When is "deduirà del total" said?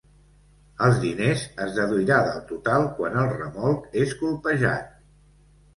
1.77-2.89